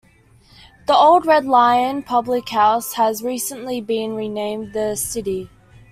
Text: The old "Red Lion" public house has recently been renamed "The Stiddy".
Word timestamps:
The 0.87 0.95
old 0.95 1.27
"Red 1.27 1.45
Lion" 1.45 2.01
public 2.01 2.49
house 2.49 2.93
has 2.93 3.21
recently 3.21 3.81
been 3.81 4.15
renamed 4.15 4.73
"The 4.73 4.95
Stiddy". 4.95 5.47